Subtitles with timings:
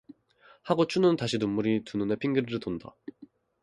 [0.63, 2.95] 하고 춘우는 다시 눈물이 두 눈에 핑그르르 돈다.